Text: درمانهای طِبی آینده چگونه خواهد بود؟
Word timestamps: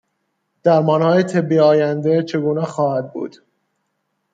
درمانهای 0.63 1.23
طِبی 1.23 1.59
آینده 1.59 2.23
چگونه 2.23 2.61
خواهد 2.65 3.13
بود؟ 3.13 3.35